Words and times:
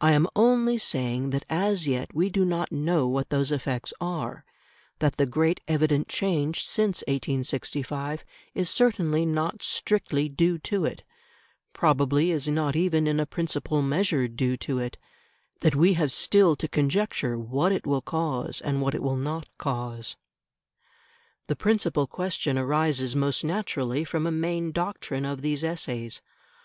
I 0.00 0.12
am 0.12 0.28
only 0.36 0.78
saying 0.78 1.30
that 1.30 1.44
as 1.50 1.88
yet 1.88 2.14
we 2.14 2.30
do 2.30 2.44
not 2.44 2.70
know 2.70 3.08
what 3.08 3.30
those 3.30 3.50
effects 3.50 3.92
are; 4.00 4.44
that 5.00 5.16
the 5.16 5.26
great 5.26 5.60
evident 5.66 6.06
change 6.06 6.64
since 6.64 7.02
1865 7.08 8.24
is 8.54 8.70
certainly 8.70 9.26
not 9.26 9.62
strictly 9.64 10.28
due 10.28 10.56
to 10.58 10.84
it; 10.84 11.02
probably 11.72 12.30
is 12.30 12.46
not 12.46 12.76
even 12.76 13.08
in 13.08 13.18
a 13.18 13.26
principal 13.26 13.82
measure 13.82 14.28
due 14.28 14.56
to 14.58 14.78
it; 14.78 14.98
that 15.62 15.74
we 15.74 15.94
have 15.94 16.12
still 16.12 16.54
to 16.54 16.68
conjecture 16.68 17.36
what 17.36 17.72
it 17.72 17.84
will 17.88 18.02
cause 18.02 18.60
and 18.60 18.80
what 18.80 18.94
it 18.94 19.02
will 19.02 19.16
not 19.16 19.48
cause. 19.58 20.16
The 21.48 21.56
principal 21.56 22.06
question 22.06 22.56
arises 22.56 23.16
most 23.16 23.42
naturally 23.42 24.04
from 24.04 24.28
a 24.28 24.30
main 24.30 24.70
doctrine 24.70 25.24
of 25.24 25.42
these 25.42 25.64
essays. 25.64 26.22